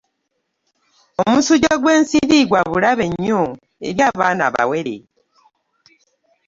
[1.25, 3.41] omusujja gw'ensiri gwa bulabe nnyo
[3.87, 4.95] eri abaana abawere.